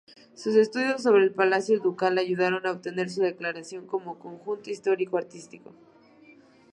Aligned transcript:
Sus 0.33 0.55
estudios 0.55 1.03
sobre 1.03 1.23
el 1.25 1.31
Palacio 1.31 1.79
Ducal 1.79 2.17
ayudaron 2.17 2.65
a 2.65 2.71
obtener 2.71 3.11
su 3.11 3.21
declaración 3.21 3.85
como 3.85 4.17
conjunto 4.17 4.71
histórico–artístico. 4.71 5.75